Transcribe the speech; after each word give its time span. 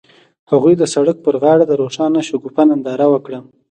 هغوی 0.51 0.73
د 0.77 0.83
سړک 0.93 1.17
پر 1.25 1.35
غاړه 1.41 1.65
د 1.67 1.73
روښانه 1.81 2.19
شګوفه 2.27 2.63
ننداره 2.69 3.07
وکړه. 3.13 3.39